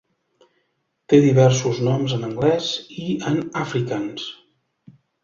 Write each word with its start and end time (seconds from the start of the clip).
Té 1.11 1.19
diversos 1.25 1.81
noms 1.87 2.15
en 2.17 2.25
anglès 2.29 2.71
i 3.05 3.05
en 3.33 3.39
afrikaans. 3.65 4.25